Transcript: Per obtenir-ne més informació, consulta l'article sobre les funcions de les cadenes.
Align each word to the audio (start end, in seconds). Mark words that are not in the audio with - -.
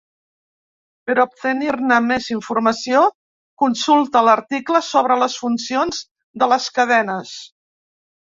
Per 1.09 1.15
obtenir-ne 1.23 1.99
més 2.05 2.29
informació, 2.35 3.01
consulta 3.65 4.25
l'article 4.29 4.83
sobre 4.89 5.19
les 5.25 5.37
funcions 5.43 6.01
de 6.45 6.51
les 6.55 6.71
cadenes. 6.81 7.37